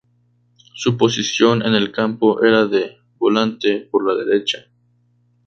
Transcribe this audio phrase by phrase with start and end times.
[0.73, 4.65] Su posición en el campo era de Volante por la derecha.